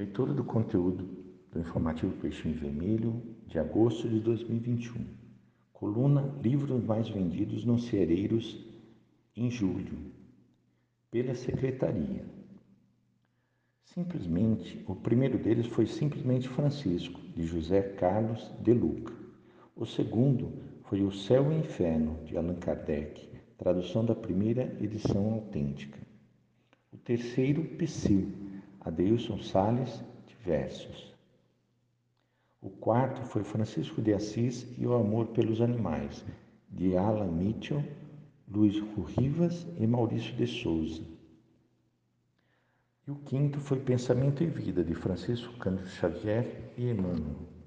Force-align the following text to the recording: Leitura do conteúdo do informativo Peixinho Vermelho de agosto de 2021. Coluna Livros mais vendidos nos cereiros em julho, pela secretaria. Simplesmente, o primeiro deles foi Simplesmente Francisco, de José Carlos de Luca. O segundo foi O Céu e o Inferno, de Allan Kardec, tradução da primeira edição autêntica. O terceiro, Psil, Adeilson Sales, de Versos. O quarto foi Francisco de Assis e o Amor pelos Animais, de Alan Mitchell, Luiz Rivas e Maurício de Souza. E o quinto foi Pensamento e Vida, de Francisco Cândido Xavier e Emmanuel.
Leitura 0.00 0.32
do 0.32 0.42
conteúdo 0.42 1.10
do 1.52 1.60
informativo 1.60 2.16
Peixinho 2.22 2.54
Vermelho 2.54 3.22
de 3.46 3.58
agosto 3.58 4.08
de 4.08 4.18
2021. 4.18 5.04
Coluna 5.74 6.22
Livros 6.42 6.82
mais 6.82 7.10
vendidos 7.10 7.66
nos 7.66 7.84
cereiros 7.84 8.66
em 9.36 9.50
julho, 9.50 9.98
pela 11.10 11.34
secretaria. 11.34 12.24
Simplesmente, 13.84 14.82
o 14.88 14.96
primeiro 14.96 15.36
deles 15.36 15.66
foi 15.66 15.84
Simplesmente 15.84 16.48
Francisco, 16.48 17.20
de 17.36 17.44
José 17.44 17.82
Carlos 17.82 18.50
de 18.58 18.72
Luca. 18.72 19.12
O 19.76 19.84
segundo 19.84 20.50
foi 20.84 21.02
O 21.02 21.12
Céu 21.12 21.52
e 21.52 21.56
o 21.56 21.58
Inferno, 21.58 22.24
de 22.24 22.38
Allan 22.38 22.54
Kardec, 22.54 23.28
tradução 23.58 24.02
da 24.02 24.14
primeira 24.14 24.74
edição 24.80 25.34
autêntica. 25.34 25.98
O 26.90 26.96
terceiro, 26.96 27.62
Psil, 27.76 28.49
Adeilson 28.80 29.38
Sales, 29.38 30.02
de 30.26 30.34
Versos. 30.44 31.14
O 32.62 32.70
quarto 32.70 33.22
foi 33.22 33.44
Francisco 33.44 34.00
de 34.00 34.12
Assis 34.12 34.66
e 34.78 34.86
o 34.86 34.94
Amor 34.94 35.28
pelos 35.28 35.60
Animais, 35.60 36.24
de 36.68 36.96
Alan 36.96 37.30
Mitchell, 37.30 37.84
Luiz 38.48 38.76
Rivas 39.16 39.66
e 39.78 39.86
Maurício 39.86 40.34
de 40.34 40.46
Souza. 40.46 41.02
E 43.06 43.10
o 43.10 43.16
quinto 43.16 43.60
foi 43.60 43.78
Pensamento 43.80 44.42
e 44.42 44.46
Vida, 44.46 44.84
de 44.84 44.94
Francisco 44.94 45.56
Cândido 45.58 45.88
Xavier 45.88 46.72
e 46.76 46.90
Emmanuel. 46.90 47.59